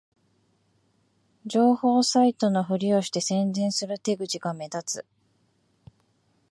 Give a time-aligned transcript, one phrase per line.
[1.45, 5.05] 情報サイトのふりをして宣伝する手口が目立つ